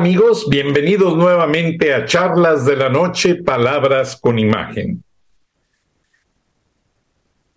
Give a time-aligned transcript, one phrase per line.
[0.00, 5.04] Amigos, bienvenidos nuevamente a Charlas de la Noche, Palabras con Imagen.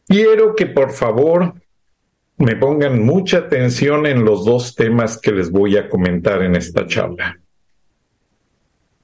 [0.05, 1.53] Quiero que por favor
[2.35, 6.85] me pongan mucha atención en los dos temas que les voy a comentar en esta
[6.85, 7.39] charla.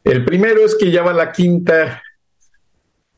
[0.03, 2.03] El primero es que ya va la quinta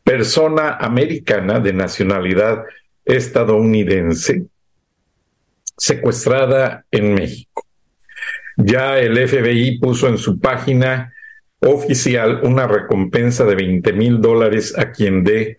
[0.04, 2.64] persona americana de nacionalidad
[3.04, 4.46] estadounidense
[5.76, 7.71] secuestrada en México.
[8.58, 11.14] Ya el FBI puso en su página
[11.60, 15.58] oficial una recompensa de 20 mil dólares a quien dé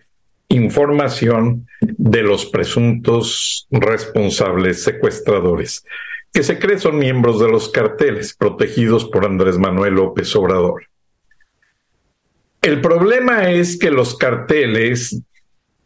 [0.49, 5.85] información de los presuntos responsables secuestradores,
[6.31, 10.87] que se cree son miembros de los carteles protegidos por Andrés Manuel López Obrador.
[12.61, 15.21] El problema es que los carteles,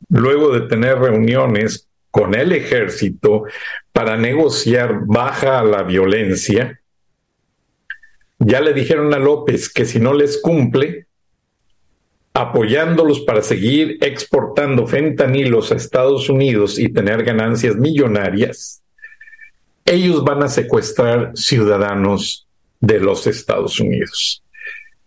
[0.10, 3.44] luego de tener reuniones con el ejército
[3.94, 6.80] para negociar baja la violencia,
[8.40, 11.08] ya le dijeron a López que si no les cumple,
[12.34, 18.84] apoyándolos para seguir exportando fentanilos a Estados Unidos y tener ganancias millonarias,
[19.86, 22.48] ellos van a secuestrar ciudadanos
[22.80, 24.44] de los Estados Unidos.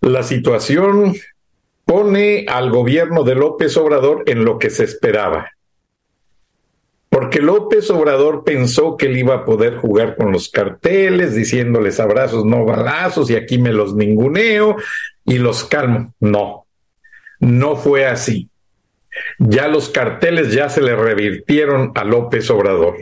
[0.01, 1.15] La situación
[1.85, 5.51] pone al gobierno de López Obrador en lo que se esperaba.
[7.11, 12.45] Porque López Obrador pensó que él iba a poder jugar con los carteles, diciéndoles abrazos,
[12.45, 14.77] no balazos, y aquí me los ninguneo
[15.25, 16.15] y los calmo.
[16.21, 16.67] No,
[17.41, 18.49] no fue así.
[19.39, 22.97] Ya los carteles ya se le revirtieron a López Obrador.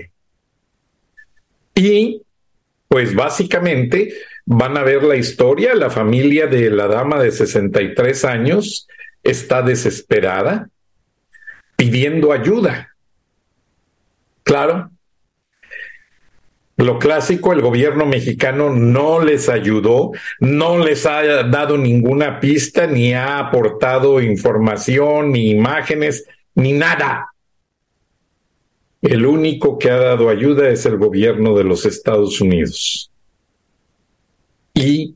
[1.75, 2.23] Y
[2.89, 4.15] pues básicamente
[4.47, 8.89] van a ver la historia, la familia de la dama de 63 años
[9.23, 10.71] está desesperada
[11.77, 12.97] pidiendo ayuda.
[14.49, 14.91] Claro,
[16.79, 23.13] lo clásico, el gobierno mexicano no les ayudó, no les ha dado ninguna pista, ni
[23.13, 27.27] ha aportado información, ni imágenes, ni nada.
[29.03, 33.11] El único que ha dado ayuda es el gobierno de los Estados Unidos.
[34.73, 35.15] Y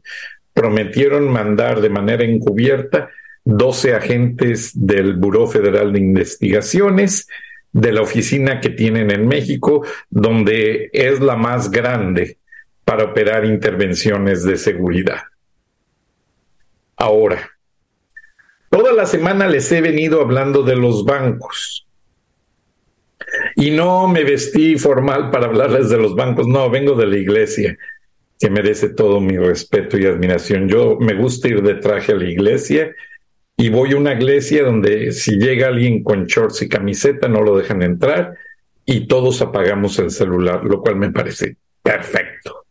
[0.52, 3.08] prometieron mandar de manera encubierta
[3.46, 7.26] 12 agentes del Buró Federal de Investigaciones
[7.72, 12.38] de la oficina que tienen en México, donde es la más grande
[12.84, 15.22] para operar intervenciones de seguridad.
[16.96, 17.50] Ahora,
[18.70, 21.86] toda la semana les he venido hablando de los bancos.
[23.56, 27.78] Y no me vestí formal para hablarles de los bancos, no, vengo de la iglesia,
[28.38, 30.68] que merece todo mi respeto y admiración.
[30.68, 32.94] Yo me gusta ir de traje a la iglesia
[33.56, 37.56] y voy a una iglesia donde si llega alguien con shorts y camiseta no lo
[37.56, 38.36] dejan entrar
[38.84, 42.64] y todos apagamos el celular, lo cual me parece perfecto.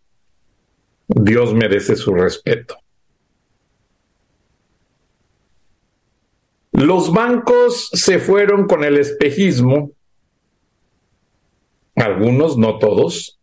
[1.08, 2.78] Dios merece su respeto.
[6.74, 9.92] Los bancos se fueron con el espejismo,
[11.96, 13.40] algunos, no todos,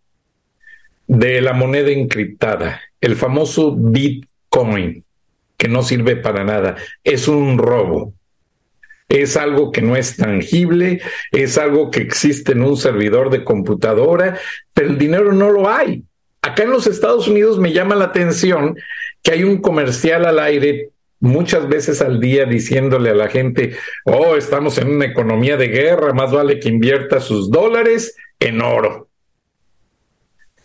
[1.07, 5.05] de la moneda encriptada, el famoso Bitcoin
[5.59, 6.77] que no sirve para nada.
[7.05, 8.15] Es un robo.
[9.09, 11.01] Es algo que no es tangible,
[11.33, 14.39] es algo que existe en un servidor de computadora,
[14.73, 16.05] pero el dinero no lo hay.
[16.43, 18.77] Acá en los Estados Unidos me llama la atención
[19.23, 20.91] que hay un comercial al aire
[21.21, 26.13] muchas veces al día diciéndole a la gente, oh, estamos en una economía de guerra,
[26.13, 29.09] más vale que invierta sus dólares en oro.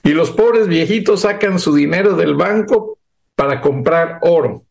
[0.04, 3.00] Y los pobres viejitos sacan su dinero del banco
[3.36, 4.64] para comprar oro.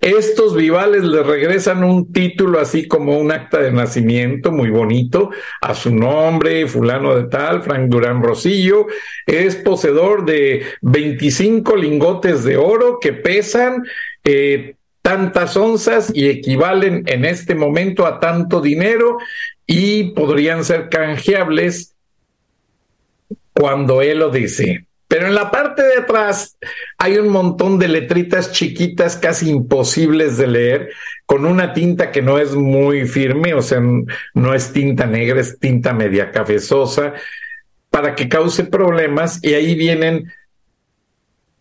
[0.00, 5.30] Estos vivales le regresan un título así como un acta de nacimiento muy bonito
[5.60, 8.86] a su nombre, fulano de tal, Frank Durán Rosillo,
[9.26, 13.82] es poseedor de 25 lingotes de oro que pesan
[14.24, 19.18] eh, tantas onzas y equivalen en este momento a tanto dinero
[19.66, 21.94] y podrían ser canjeables
[23.52, 24.87] cuando él lo dice.
[25.08, 26.58] Pero en la parte de atrás
[26.98, 30.90] hay un montón de letritas chiquitas casi imposibles de leer
[31.24, 33.80] con una tinta que no es muy firme, o sea,
[34.34, 37.14] no es tinta negra, es tinta media cafezosa
[37.90, 39.42] para que cause problemas.
[39.42, 40.30] Y ahí vienen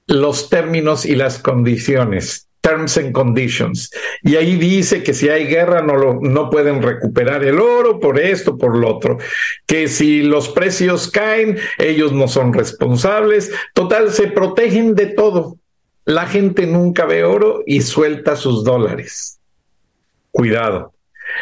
[0.07, 3.89] los términos y las condiciones terms and conditions.
[4.21, 8.19] Y ahí dice que si hay guerra no, lo, no pueden recuperar el oro por
[8.19, 9.17] esto, por lo otro.
[9.65, 13.51] Que si los precios caen, ellos no son responsables.
[13.73, 15.57] Total, se protegen de todo.
[16.05, 19.39] La gente nunca ve oro y suelta sus dólares.
[20.31, 20.93] Cuidado.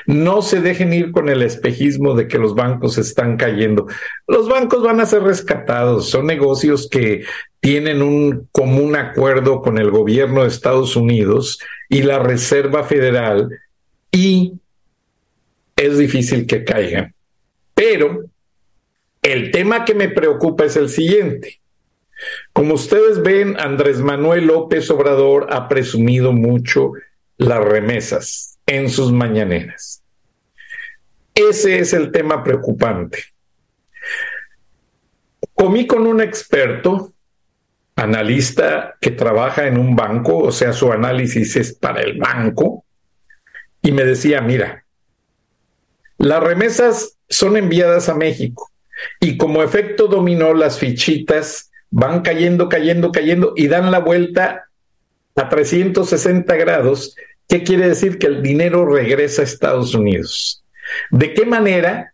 [0.07, 3.85] No se dejen ir con el espejismo de que los bancos están cayendo.
[4.27, 6.09] Los bancos van a ser rescatados.
[6.09, 7.23] Son negocios que
[7.65, 11.57] tienen un común acuerdo con el gobierno de Estados Unidos
[11.89, 13.49] y la Reserva Federal
[14.11, 14.59] y
[15.75, 17.15] es difícil que caigan.
[17.73, 18.25] Pero
[19.23, 21.59] el tema que me preocupa es el siguiente.
[22.53, 26.91] Como ustedes ven, Andrés Manuel López Obrador ha presumido mucho
[27.37, 30.03] las remesas en sus mañaneras.
[31.33, 33.23] Ese es el tema preocupante.
[35.55, 37.14] Comí con un experto
[37.95, 42.85] analista que trabaja en un banco, o sea, su análisis es para el banco,
[43.81, 44.85] y me decía, mira,
[46.17, 48.71] las remesas son enviadas a México
[49.19, 54.69] y como efecto dominó las fichitas van cayendo, cayendo, cayendo y dan la vuelta
[55.35, 57.15] a 360 grados.
[57.47, 58.17] ¿Qué quiere decir?
[58.17, 60.63] Que el dinero regresa a Estados Unidos.
[61.11, 62.13] ¿De qué manera?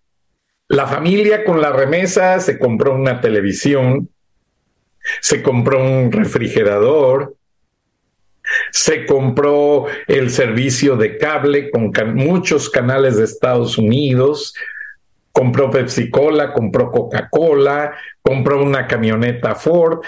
[0.67, 4.09] La familia con la remesa se compró una televisión,
[5.19, 7.36] se compró un refrigerador,
[8.71, 14.53] se compró el servicio de cable con muchos canales de Estados Unidos,
[15.31, 20.00] compró Pepsi Cola, compró Coca-Cola, compró una camioneta Ford.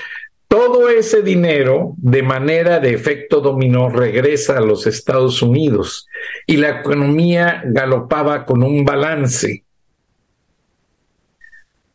[0.48, 6.08] Todo ese dinero, de manera de efecto dominó, regresa a los Estados Unidos
[6.46, 9.64] y la economía galopaba con un balance.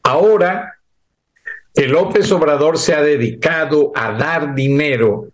[0.03, 0.77] Ahora
[1.78, 5.28] que López Obrador se ha dedicado a dar dinero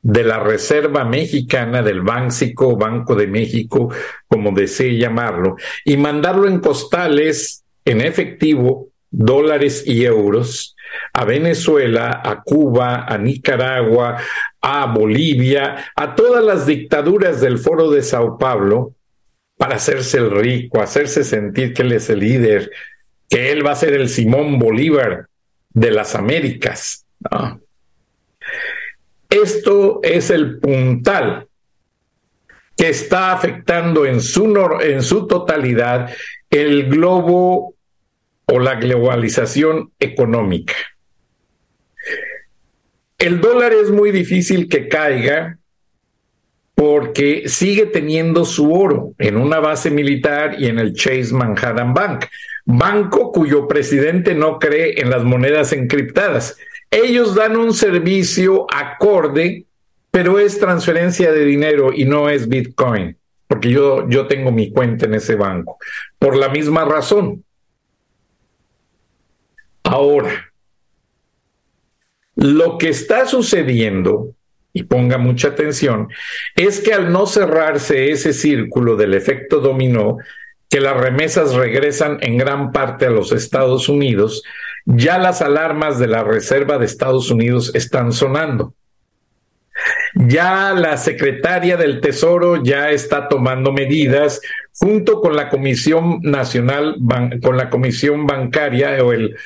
[0.00, 3.90] de la Reserva Mexicana, del Bánxico, Banco de México,
[4.26, 10.76] como desee llamarlo, y mandarlo en costales, en efectivo, dólares y euros,
[11.12, 14.16] a Venezuela, a Cuba, a Nicaragua,
[14.62, 18.94] a Bolivia, a todas las dictaduras del Foro de Sao Paulo,
[19.58, 22.70] para hacerse el rico, hacerse sentir que él es el líder,
[23.28, 25.26] que él va a ser el Simón Bolívar
[25.74, 27.06] de las Américas.
[29.28, 31.46] Esto es el puntal
[32.76, 36.10] que está afectando en su, en su totalidad
[36.50, 37.74] el globo
[38.46, 40.74] o la globalización económica.
[43.18, 45.58] El dólar es muy difícil que caiga
[46.74, 52.24] porque sigue teniendo su oro en una base militar y en el Chase Manhattan Bank
[52.64, 56.56] banco cuyo presidente no cree en las monedas encriptadas.
[56.90, 59.66] Ellos dan un servicio acorde,
[60.10, 63.16] pero es transferencia de dinero y no es Bitcoin,
[63.46, 65.78] porque yo, yo tengo mi cuenta en ese banco,
[66.18, 67.44] por la misma razón.
[69.84, 70.52] Ahora,
[72.34, 74.34] lo que está sucediendo,
[74.72, 76.08] y ponga mucha atención,
[76.56, 80.18] es que al no cerrarse ese círculo del efecto dominó,
[80.72, 84.42] que las remesas regresan en gran parte a los Estados Unidos,
[84.86, 88.72] ya las alarmas de la Reserva de Estados Unidos están sonando.
[90.14, 94.40] Ya la secretaria del Tesoro ya está tomando medidas
[94.72, 96.96] junto con la Comisión Nacional,
[97.42, 99.36] con la Comisión Bancaria o el,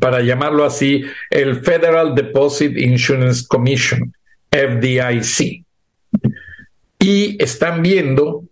[0.00, 4.14] para llamarlo así, el Federal Deposit Insurance Commission,
[4.50, 5.66] FDIC.
[6.98, 8.44] Y están viendo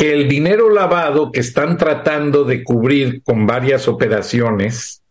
[0.00, 5.02] el dinero lavado que están tratando de cubrir con varias operaciones,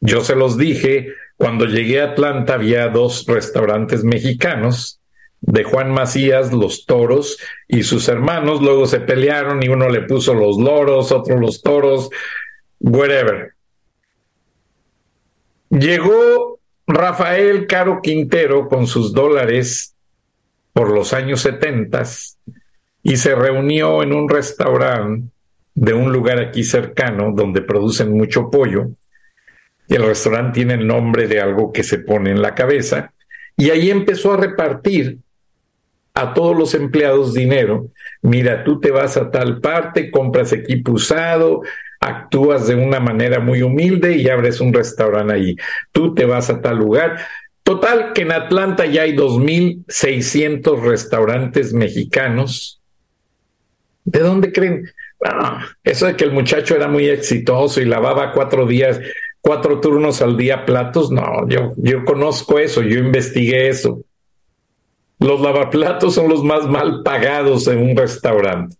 [0.00, 5.00] yo se los dije, cuando llegué a Atlanta había dos restaurantes mexicanos,
[5.46, 7.36] de Juan Macías, los toros,
[7.68, 12.08] y sus hermanos luego se pelearon y uno le puso los loros, otro los toros,
[12.80, 13.52] whatever.
[15.68, 19.94] Llegó Rafael Caro Quintero con sus dólares
[20.72, 22.38] por los años setentas
[23.04, 25.28] y se reunió en un restaurante
[25.74, 28.88] de un lugar aquí cercano donde producen mucho pollo.
[29.86, 33.12] Y el restaurante tiene el nombre de algo que se pone en la cabeza.
[33.58, 35.18] Y ahí empezó a repartir
[36.14, 37.88] a todos los empleados dinero.
[38.22, 41.60] Mira, tú te vas a tal parte, compras equipo usado,
[42.00, 45.56] actúas de una manera muy humilde y abres un restaurante allí.
[45.92, 47.18] Tú te vas a tal lugar.
[47.62, 52.80] Total, que en Atlanta ya hay 2.600 restaurantes mexicanos.
[54.04, 54.90] ¿De dónde creen?
[55.24, 59.00] Ah, eso de que el muchacho era muy exitoso y lavaba cuatro días,
[59.40, 64.02] cuatro turnos al día platos, no, yo, yo conozco eso, yo investigué eso.
[65.18, 68.76] Los lavaplatos son los más mal pagados en un restaurante.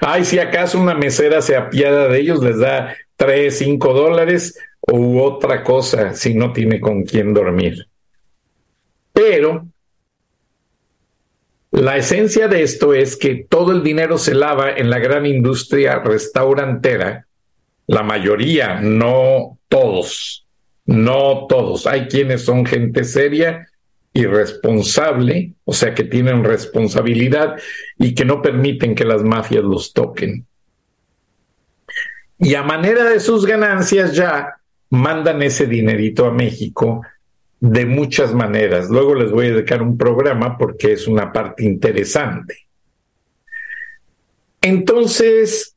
[0.00, 5.18] Ay, si acaso una mesera se apiada de ellos, les da tres, cinco dólares u
[5.20, 7.86] otra cosa si no tiene con quién dormir.
[9.12, 9.66] Pero
[11.74, 15.98] la esencia de esto es que todo el dinero se lava en la gran industria
[15.98, 17.26] restaurantera,
[17.88, 20.46] la mayoría, no todos,
[20.86, 21.88] no todos.
[21.88, 23.66] Hay quienes son gente seria
[24.12, 27.56] y responsable, o sea que tienen responsabilidad
[27.98, 30.46] y que no permiten que las mafias los toquen.
[32.38, 37.02] Y a manera de sus ganancias ya mandan ese dinerito a México
[37.60, 38.90] de muchas maneras.
[38.90, 42.66] Luego les voy a dedicar un programa porque es una parte interesante.
[44.60, 45.74] Entonces,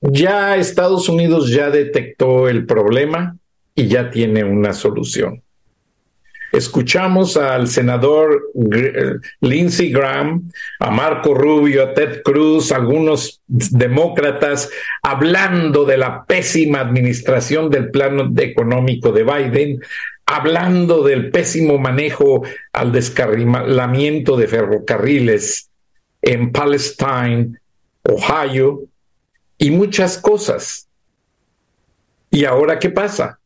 [0.00, 3.36] ya Estados Unidos ya detectó el problema
[3.74, 5.42] y ya tiene una solución.
[6.52, 8.50] Escuchamos al senador
[9.40, 14.68] Lindsey Graham, a Marco Rubio, a Ted Cruz, algunos demócratas
[15.02, 19.80] hablando de la pésima administración del plano económico de Biden,
[20.34, 25.70] hablando del pésimo manejo al descarrilamiento de ferrocarriles
[26.22, 27.58] en Palestine,
[28.02, 28.84] Ohio,
[29.58, 30.88] y muchas cosas.
[32.30, 33.40] ¿Y ahora qué pasa?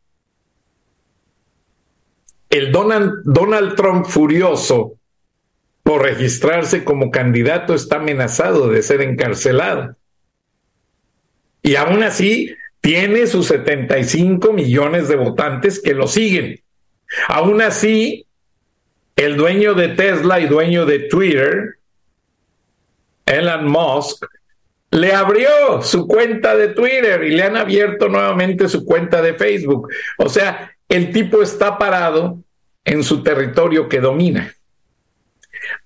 [2.54, 4.96] el Donald, Donald Trump furioso
[5.82, 9.96] por registrarse como candidato está amenazado de ser encarcelado.
[11.62, 16.60] Y aún así tiene sus 75 millones de votantes que lo siguen.
[17.28, 18.26] Aún así,
[19.16, 21.76] el dueño de Tesla y dueño de Twitter,
[23.26, 24.24] Elon Musk,
[24.90, 29.88] le abrió su cuenta de Twitter y le han abierto nuevamente su cuenta de Facebook.
[30.18, 32.38] O sea, el tipo está parado
[32.84, 34.54] en su territorio que domina.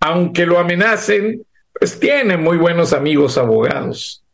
[0.00, 4.24] Aunque lo amenacen, pues tiene muy buenos amigos abogados.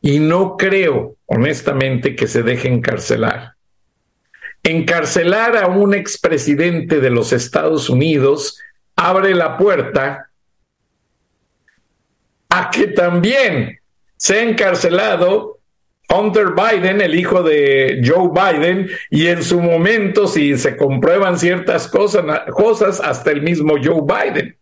[0.00, 3.51] Y no creo, honestamente, que se deje encarcelar.
[4.62, 8.58] Encarcelar a un expresidente de los Estados Unidos
[8.94, 10.30] abre la puerta
[12.48, 13.80] a que también
[14.16, 15.58] sea encarcelado
[16.08, 21.88] Hunter Biden, el hijo de Joe Biden, y en su momento, si se comprueban ciertas
[21.88, 24.56] cosas, cosas hasta el mismo Joe Biden.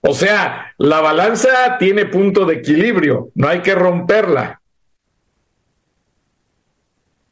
[0.00, 4.60] O sea, la balanza tiene punto de equilibrio, no hay que romperla.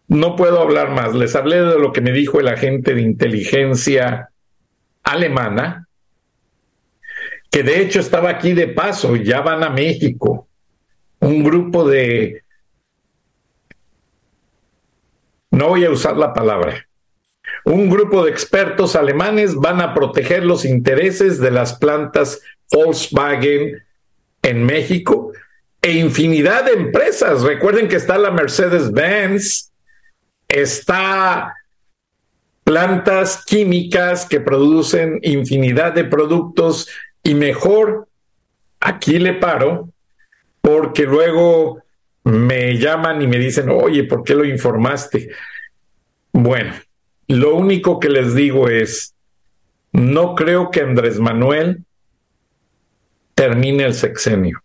[0.09, 1.15] No puedo hablar más.
[1.15, 4.31] Les hablé de lo que me dijo el agente de inteligencia
[5.03, 5.89] alemana,
[7.51, 10.49] que de hecho estaba aquí de paso, ya van a México.
[11.21, 12.43] Un grupo de
[15.55, 16.87] no voy a usar la palabra.
[17.65, 22.41] Un grupo de expertos alemanes van a proteger los intereses de las plantas
[22.73, 23.83] Volkswagen
[24.43, 25.33] en México
[25.81, 27.43] e infinidad de empresas.
[27.43, 29.73] Recuerden que está la Mercedes-Benz,
[30.55, 31.55] está
[32.65, 36.89] plantas químicas que producen infinidad de productos
[37.23, 38.09] y mejor,
[38.81, 39.91] aquí le paro,
[40.61, 41.83] porque luego
[42.25, 45.31] me llaman y me dicen, oye, ¿por qué lo informaste?
[46.33, 46.73] Bueno,
[47.29, 49.15] lo único que les digo es,
[49.93, 51.85] no creo que Andrés Manuel
[53.35, 54.63] termine el sexenio.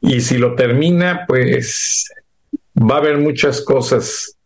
[0.00, 2.12] Y si lo termina, pues
[2.76, 4.36] va a haber muchas cosas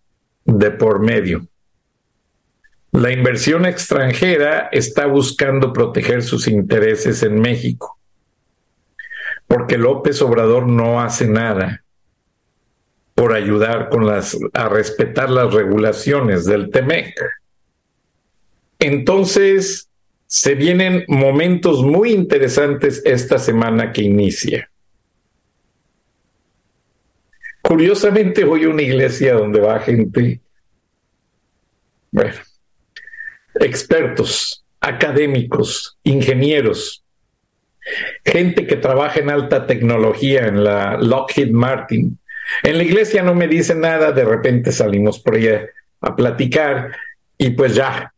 [0.45, 1.47] de por medio.
[2.93, 7.97] La inversión extranjera está buscando proteger sus intereses en México
[9.47, 11.85] porque López Obrador no hace nada
[13.15, 17.15] por ayudar con las, a respetar las regulaciones del TEMEC.
[18.79, 19.89] Entonces,
[20.27, 24.71] se vienen momentos muy interesantes esta semana que inicia.
[27.67, 30.41] Curiosamente voy a una iglesia donde va gente,
[32.13, 32.35] bueno,
[33.57, 37.03] expertos, académicos, ingenieros,
[38.25, 42.17] gente que trabaja en alta tecnología en la Lockheed Martin.
[42.63, 45.67] En la iglesia no me dicen nada, de repente salimos por allá
[46.01, 46.93] a platicar
[47.37, 48.15] y pues ya.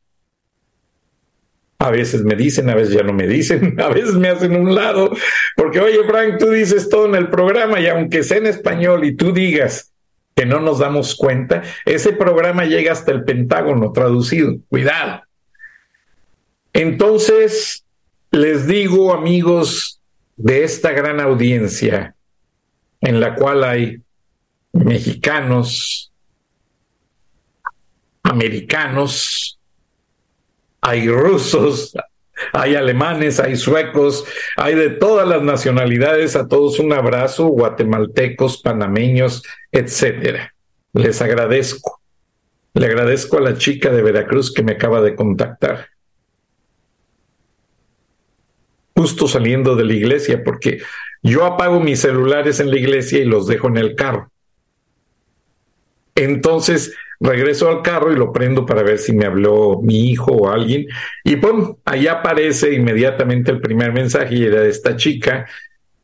[1.80, 4.74] A veces me dicen, a veces ya no me dicen, a veces me hacen un
[4.74, 5.10] lado,
[5.56, 9.14] porque oye Frank, tú dices todo en el programa y aunque sea en español y
[9.14, 9.92] tú digas
[10.34, 14.56] que no nos damos cuenta, ese programa llega hasta el Pentágono traducido.
[14.68, 15.22] Cuidado.
[16.72, 17.84] Entonces,
[18.30, 20.00] les digo, amigos
[20.36, 22.14] de esta gran audiencia,
[23.00, 24.00] en la cual hay
[24.72, 26.12] mexicanos,
[28.22, 29.57] americanos,
[30.80, 31.94] hay rusos,
[32.52, 34.24] hay alemanes, hay suecos,
[34.56, 39.42] hay de todas las nacionalidades, a todos un abrazo, guatemaltecos, panameños,
[39.72, 40.54] etcétera.
[40.92, 42.00] Les agradezco.
[42.74, 45.88] Le agradezco a la chica de Veracruz que me acaba de contactar.
[48.94, 50.82] Justo saliendo de la iglesia, porque
[51.22, 54.30] yo apago mis celulares en la iglesia y los dejo en el carro.
[56.14, 60.50] Entonces, regreso al carro y lo prendo para ver si me habló mi hijo o
[60.50, 60.86] alguien.
[61.24, 65.46] Y pum, ahí aparece inmediatamente el primer mensaje y era de esta chica.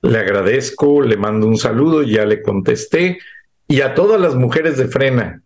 [0.02, 3.18] Le agradezco, le mando un saludo, ya le contesté.
[3.68, 5.42] Y a todas las mujeres de frena,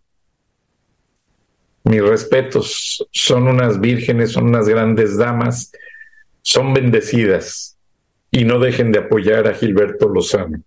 [1.84, 5.72] mis respetos, son unas vírgenes, son unas grandes damas,
[6.42, 7.78] son bendecidas.
[8.30, 10.60] Y no dejen de apoyar a Gilberto Lozano,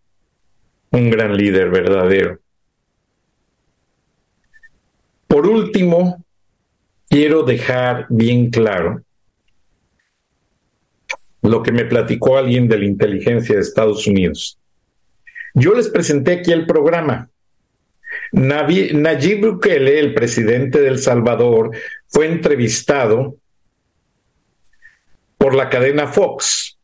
[0.92, 2.40] un gran líder verdadero.
[5.32, 6.26] Por último,
[7.08, 9.02] quiero dejar bien claro
[11.42, 14.60] lo que me platicó alguien de la inteligencia de Estados Unidos.
[15.54, 17.30] Yo les presenté aquí el programa.
[18.34, 21.72] Nayib Bukele, el presidente de El Salvador,
[22.10, 23.38] fue entrevistado
[25.38, 26.78] por la cadena Fox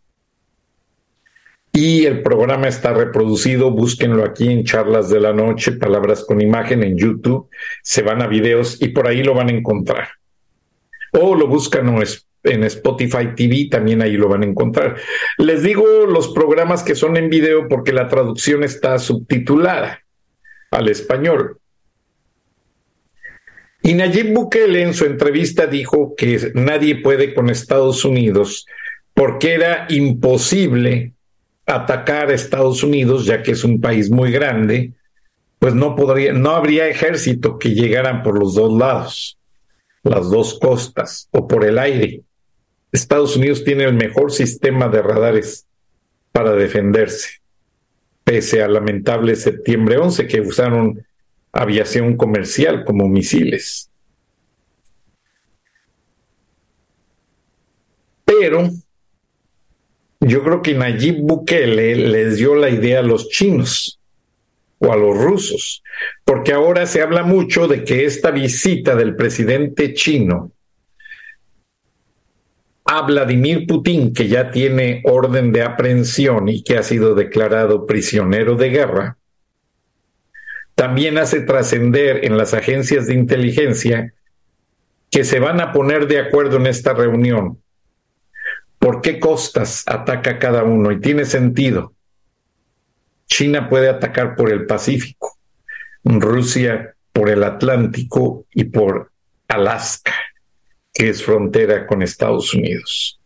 [1.80, 6.82] y el programa está reproducido, búsquenlo aquí en Charlas de la Noche, Palabras con Imagen
[6.82, 7.50] en YouTube,
[7.84, 10.08] se van a videos y por ahí lo van a encontrar.
[11.12, 11.88] O lo buscan
[12.44, 14.96] en Spotify TV, también ahí lo van a encontrar.
[15.38, 20.04] Les digo los programas que son en video porque la traducción está subtitulada
[20.72, 21.60] al español.
[23.84, 28.66] Y Nayib Bukele en su entrevista dijo que nadie puede con Estados Unidos
[29.14, 31.14] porque era imposible
[31.68, 34.94] atacar a Estados Unidos, ya que es un país muy grande,
[35.60, 39.38] pues no podría, no habría ejército que llegaran por los dos lados,
[40.02, 42.22] las dos costas, o por el aire.
[42.92, 45.68] Estados Unidos tiene el mejor sistema de radares
[46.32, 47.42] para defenderse,
[48.24, 51.06] pese al lamentable septiembre 11 que usaron
[51.52, 53.90] aviación comercial como misiles.
[58.24, 58.70] Pero
[60.20, 64.00] yo creo que Nayib Bukele les dio la idea a los chinos
[64.80, 65.84] o a los rusos,
[66.24, 70.52] porque ahora se habla mucho de que esta visita del presidente chino
[72.86, 78.56] a Vladimir Putin, que ya tiene orden de aprehensión y que ha sido declarado prisionero
[78.56, 79.18] de guerra,
[80.74, 84.14] también hace trascender en las agencias de inteligencia
[85.10, 87.62] que se van a poner de acuerdo en esta reunión
[88.88, 90.94] ¿Por qué costas ataca cada uno?
[90.94, 91.94] Y tiene sentido.
[93.26, 95.38] China puede atacar por el Pacífico,
[96.06, 99.12] Rusia por el Atlántico y por
[99.50, 100.14] Alaska,
[100.94, 103.20] que es frontera con Estados Unidos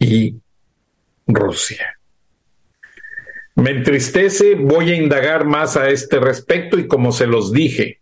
[0.00, 0.34] y
[1.28, 2.00] Rusia.
[3.54, 8.00] Me entristece, voy a indagar más a este respecto y como se los dije,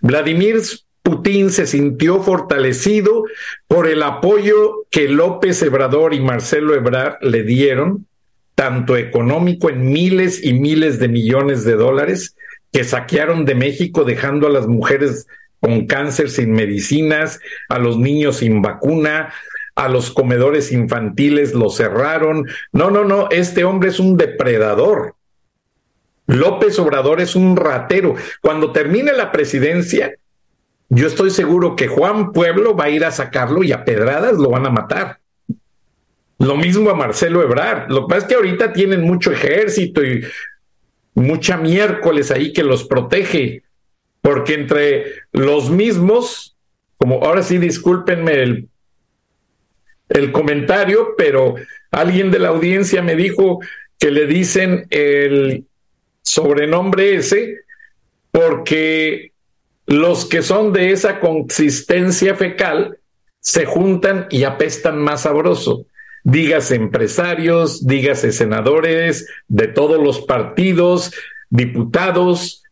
[0.00, 0.60] Vladimir
[1.06, 3.26] Putin se sintió fortalecido
[3.68, 8.08] por el apoyo que López Ebrador y Marcelo Ebrard le dieron,
[8.56, 12.34] tanto económico en miles y miles de millones de dólares,
[12.72, 15.28] que saquearon de México dejando a las mujeres
[15.60, 17.38] con cáncer sin medicinas,
[17.68, 19.32] a los niños sin vacuna,
[19.76, 22.48] a los comedores infantiles los cerraron.
[22.72, 25.14] No, no, no, este hombre es un depredador.
[26.26, 28.16] López Obrador es un ratero.
[28.40, 30.12] Cuando termine la presidencia,
[30.88, 34.50] yo estoy seguro que Juan Pueblo va a ir a sacarlo y a pedradas lo
[34.50, 35.18] van a matar.
[36.38, 37.90] Lo mismo a Marcelo Ebrard.
[37.90, 40.24] Lo que pasa es que ahorita tienen mucho ejército y
[41.14, 43.62] mucha miércoles ahí que los protege,
[44.20, 46.56] porque entre los mismos,
[46.98, 48.68] como ahora sí discúlpenme el,
[50.10, 51.54] el comentario, pero
[51.90, 53.60] alguien de la audiencia me dijo
[53.98, 55.64] que le dicen el
[56.22, 57.60] sobrenombre ese
[58.30, 59.32] porque
[59.86, 62.98] los que son de esa consistencia fecal
[63.40, 65.86] se juntan y apestan más sabroso.
[66.24, 71.12] Dígase empresarios, dígase senadores de todos los partidos,
[71.50, 72.64] diputados,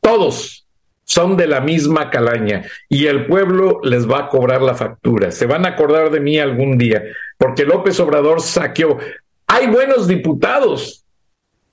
[0.00, 0.66] todos
[1.04, 5.30] son de la misma calaña y el pueblo les va a cobrar la factura.
[5.30, 7.02] Se van a acordar de mí algún día,
[7.36, 8.98] porque López Obrador saqueó.
[9.46, 11.04] Hay buenos diputados,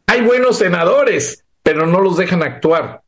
[0.07, 3.01] hay buenos senadores, pero no los dejan actuar.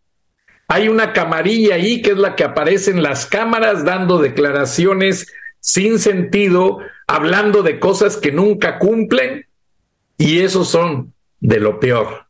[0.68, 5.28] Hay una camarilla ahí que es la que aparece en las cámaras dando declaraciones
[5.60, 9.46] sin sentido, hablando de cosas que nunca cumplen,
[10.18, 12.28] y esos son de lo peor.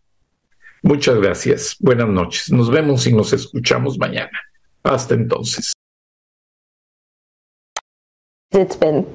[0.82, 1.76] Muchas gracias.
[1.80, 2.52] Buenas noches.
[2.52, 4.40] Nos vemos y nos escuchamos mañana.
[4.84, 5.74] Hasta entonces.
[8.52, 9.06] It's been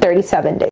[0.00, 0.71] 37 days.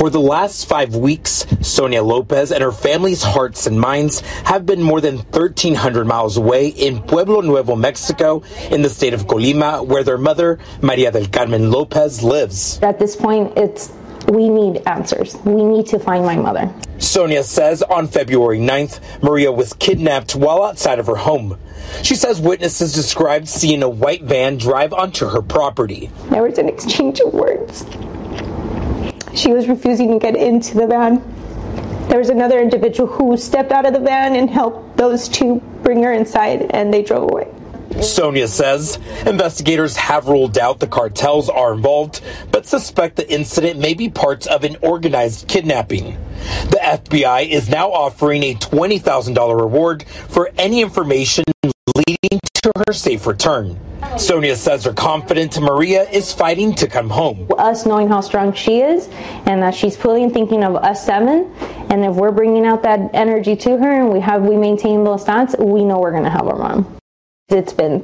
[0.00, 4.80] For the last five weeks, Sonia Lopez and her family's hearts and minds have been
[4.80, 10.02] more than 1,300 miles away in Pueblo Nuevo, Mexico, in the state of Colima, where
[10.02, 12.78] their mother, Maria del Carmen Lopez, lives.
[12.80, 13.92] At this point, it's
[14.28, 15.36] we need answers.
[15.44, 16.72] We need to find my mother.
[16.98, 21.58] Sonia says on February 9th, Maria was kidnapped while outside of her home.
[22.02, 26.10] She says witnesses described seeing a white van drive onto her property.
[26.30, 27.84] There was an exchange of words.
[29.34, 31.22] She was refusing to get into the van.
[32.08, 36.02] There was another individual who stepped out of the van and helped those two bring
[36.02, 37.48] her inside, and they drove away.
[38.02, 43.94] Sonia says investigators have ruled out the cartels are involved, but suspect the incident may
[43.94, 46.16] be part of an organized kidnapping.
[46.70, 51.44] The FBI is now offering a $20,000 reward for any information
[52.06, 53.78] leading to her safe return.
[54.16, 57.46] Sonia says her confident Maria is fighting to come home.
[57.58, 59.08] Us knowing how strong she is
[59.46, 61.52] and that she's fully thinking of us seven,
[61.90, 65.24] and if we're bringing out that energy to her and we have we maintain those
[65.24, 66.96] thoughts, we know we're going to have our mom.
[67.48, 68.02] It's been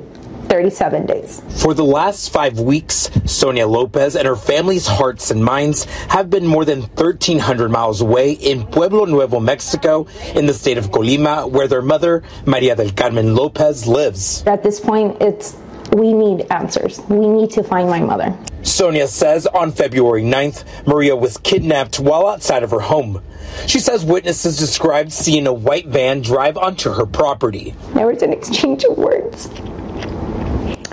[0.49, 1.43] 37 days.
[1.63, 6.47] For the last five weeks, Sonia Lopez and her family's hearts and minds have been
[6.47, 11.69] more than 1,300 miles away in Pueblo Nuevo, Mexico, in the state of Colima, where
[11.69, 14.45] their mother, Maria del Carmen Lopez, lives.
[14.47, 15.57] At this point, it's
[15.93, 17.01] we need answers.
[17.09, 18.37] We need to find my mother.
[18.63, 23.23] Sonia says on February 9th, Maria was kidnapped while outside of her home.
[23.67, 27.75] She says witnesses described seeing a white van drive onto her property.
[27.95, 29.49] There was an exchange of words.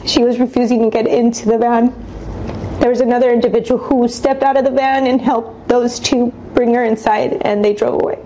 [0.06, 1.94] She was refusing to get into the van.
[2.80, 6.74] There was another individual who stepped out of the van and helped those two bring
[6.74, 8.20] her inside, and they drove away.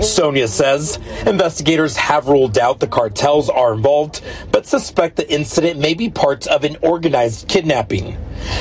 [0.00, 5.94] Sonia says investigators have ruled out the cartels are involved, but suspect the incident may
[5.94, 8.16] be part of an organized kidnapping.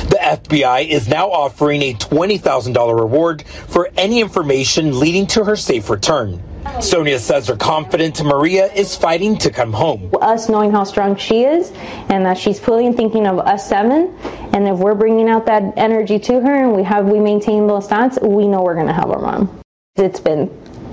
[0.10, 5.90] The FBI is now offering a $20,000 reward for any information leading to her safe
[5.90, 6.44] return.
[6.82, 10.12] Sonia says her confident Maria is fighting to come home.
[10.22, 11.72] Us knowing how strong she is
[12.10, 14.16] and that she's fully thinking of us seven,
[14.54, 17.88] and if we're bringing out that energy to her and we have we maintain those
[17.88, 19.62] thoughts, we know we're going to have our mom.
[19.96, 20.50] It's been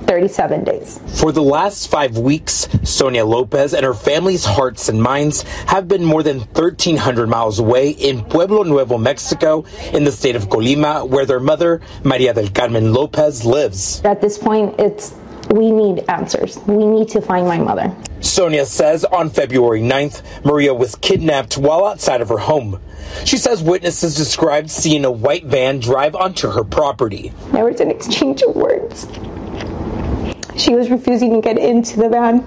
[0.08, 1.00] 37 days.
[1.20, 6.02] For the last five weeks, Sonia Lopez and her family's hearts and minds have been
[6.02, 11.26] more than 1,300 miles away in Pueblo Nuevo, Mexico, in the state of Colima, where
[11.26, 14.00] their mother, Maria del Carmen Lopez, lives.
[14.02, 15.12] At this point, it's
[15.50, 16.58] we need answers.
[16.66, 17.94] We need to find my mother.
[18.20, 22.80] Sonia says on February 9th, Maria was kidnapped while outside of her home.
[23.24, 27.32] She says witnesses described seeing a white van drive onto her property.
[27.52, 29.06] There was an exchange of words.
[30.56, 32.44] She was refusing to get into the van.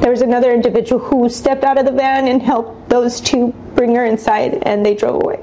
[0.00, 3.94] There was another individual who stepped out of the van and helped those two bring
[3.94, 5.40] her inside, and they drove away.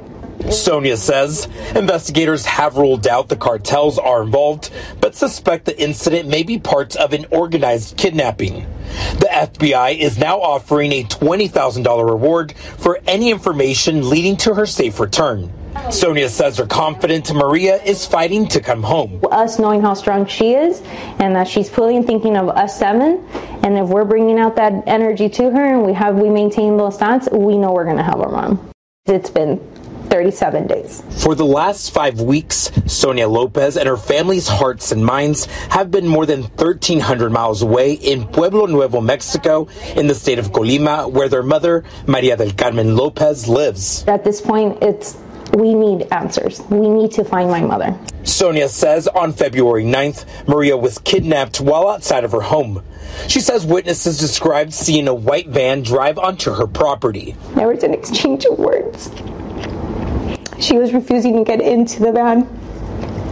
[0.51, 6.43] Sonia says investigators have ruled out the cartels are involved, but suspect the incident may
[6.43, 8.65] be part of an organized kidnapping.
[9.19, 14.99] The FBI is now offering a $20,000 reward for any information leading to her safe
[14.99, 15.51] return.
[15.89, 19.21] Sonia says her confident Maria is fighting to come home.
[19.31, 20.81] Us knowing how strong she is
[21.19, 23.27] and that she's fully thinking of us seven,
[23.63, 26.97] and if we're bringing out that energy to her and we have we maintain those
[26.97, 28.69] thoughts, we know we're going to have our mom.
[29.05, 29.59] It's been
[30.15, 31.03] 37 days.
[31.23, 36.07] For the last five weeks, Sonia Lopez and her family's hearts and minds have been
[36.07, 41.27] more than 1,300 miles away in Pueblo Nuevo, Mexico, in the state of Colima, where
[41.27, 44.05] their mother, Maria del Carmen Lopez, lives.
[44.07, 45.17] At this point, it's
[45.53, 46.61] we need answers.
[46.69, 47.97] We need to find my mother.
[48.23, 52.83] Sonia says on February 9th, Maria was kidnapped while outside of her home.
[53.27, 57.35] She says witnesses described seeing a white van drive onto her property.
[57.53, 59.09] There was an exchange of words.
[60.59, 62.47] She was refusing to get into the van.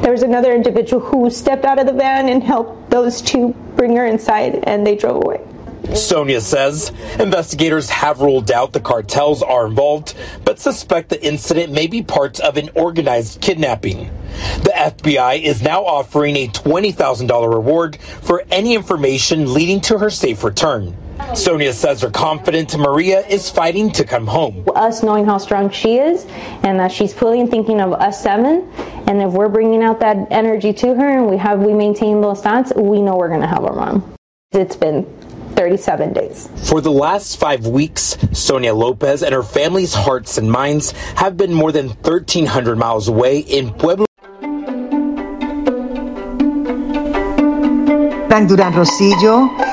[0.01, 3.95] There was another individual who stepped out of the van and helped those two bring
[3.95, 5.41] her inside, and they drove away.
[5.95, 11.87] Sonia says investigators have ruled out the cartels are involved, but suspect the incident may
[11.87, 14.09] be part of an organized kidnapping.
[14.63, 20.43] The FBI is now offering a $20,000 reward for any information leading to her safe
[20.43, 20.97] return.
[21.35, 24.65] Sonia says her confident Maria is fighting to come home.
[24.75, 26.25] Us knowing how strong she is
[26.63, 28.69] and that she's pulling, thinking of us seven,
[29.07, 32.41] and if we're bringing out that energy to her and we have we maintain those
[32.41, 34.13] thoughts, we know we're going to have our mom.
[34.51, 35.05] It's been
[35.55, 36.49] 37 days.
[36.69, 41.53] For the last five weeks, Sonia Lopez and her family's hearts and minds have been
[41.53, 44.05] more than 1,300 miles away in Pueblo.
[48.27, 49.72] Frank Durán Rosillo